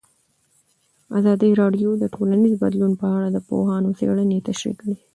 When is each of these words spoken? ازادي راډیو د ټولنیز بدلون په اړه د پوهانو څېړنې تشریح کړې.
ازادي 1.17 1.49
راډیو 1.61 1.89
د 1.97 2.03
ټولنیز 2.15 2.53
بدلون 2.63 2.93
په 3.01 3.07
اړه 3.15 3.27
د 3.31 3.37
پوهانو 3.47 3.95
څېړنې 3.99 4.37
تشریح 4.47 4.75
کړې. 4.81 4.95